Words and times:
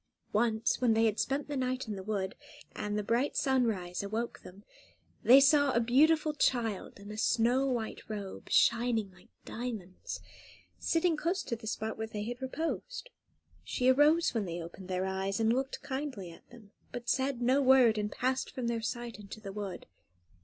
Once, 0.33 0.81
when 0.81 0.95
they 0.95 1.05
had 1.05 1.19
spent 1.19 1.47
the 1.47 1.55
night 1.55 1.87
in 1.87 1.95
the 1.95 2.01
wood, 2.01 2.33
and 2.75 2.97
the 2.97 3.03
bright 3.03 3.37
sunrise 3.37 4.01
awoke 4.01 4.39
them, 4.39 4.63
they 5.21 5.39
saw 5.39 5.69
a 5.73 5.79
beautiful 5.79 6.33
child, 6.33 6.99
in 6.99 7.11
a 7.11 7.17
snow 7.19 7.67
white 7.67 8.01
robe, 8.09 8.49
shining 8.49 9.11
like 9.11 9.27
diamonds, 9.45 10.19
sitting 10.79 11.15
close 11.15 11.43
to 11.43 11.55
the 11.55 11.67
spot 11.67 11.99
where 11.99 12.07
they 12.07 12.23
had 12.23 12.41
reposed. 12.41 13.11
She 13.63 13.89
arose 13.89 14.33
when 14.33 14.45
they 14.45 14.59
opened 14.59 14.87
their 14.87 15.05
eyes, 15.05 15.39
and 15.39 15.53
looked 15.53 15.83
kindly 15.83 16.31
at 16.31 16.49
them; 16.49 16.71
but 16.91 17.07
said 17.07 17.39
no 17.39 17.61
word, 17.61 17.99
and 17.99 18.11
passed 18.11 18.49
from 18.49 18.65
their 18.65 18.81
sight 18.81 19.19
into 19.19 19.39
the 19.39 19.53
wood. 19.53 19.85